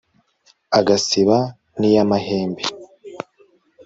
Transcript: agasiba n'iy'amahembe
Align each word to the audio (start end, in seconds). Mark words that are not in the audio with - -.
agasiba 0.79 1.37
n'iy'amahembe 1.79 2.63